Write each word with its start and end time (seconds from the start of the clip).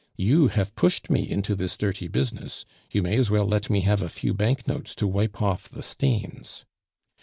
"You 0.17 0.47
have 0.47 0.73
pushed 0.75 1.11
me 1.11 1.29
into 1.29 1.53
this 1.53 1.77
dirty 1.77 2.07
business; 2.07 2.65
you 2.89 3.03
may 3.03 3.17
as 3.17 3.29
well 3.29 3.45
let 3.45 3.69
me 3.69 3.81
have 3.81 4.01
a 4.01 4.09
few 4.09 4.33
banknotes 4.33 4.95
to 4.95 5.05
wipe 5.05 5.43
off 5.43 5.69
the 5.69 5.83
stains." 5.83 6.65